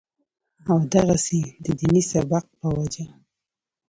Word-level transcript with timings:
او 0.69 0.77
دغسې 0.93 1.39
د 1.63 1.65
ديني 1.79 2.03
سبق 2.11 2.43
پۀ 2.57 2.67
وجه 2.77 3.05